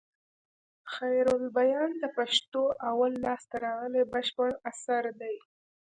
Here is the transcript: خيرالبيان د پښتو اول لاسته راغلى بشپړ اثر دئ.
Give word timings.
خيرالبيان 0.93 1.89
د 2.01 2.03
پښتو 2.17 2.63
اول 2.89 3.11
لاسته 3.25 3.55
راغلى 3.65 4.01
بشپړ 4.13 4.49
اثر 4.71 5.03
دئ. 5.19 5.35